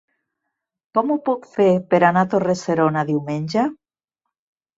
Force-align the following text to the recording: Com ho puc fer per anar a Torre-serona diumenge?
Com 0.97 1.11
ho 1.11 1.17
puc 1.27 1.45
fer 1.57 1.67
per 1.91 1.99
anar 2.07 2.25
a 2.25 2.29
Torre-serona 2.33 3.05
diumenge? 3.11 3.69